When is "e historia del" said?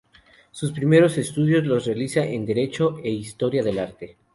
3.03-3.77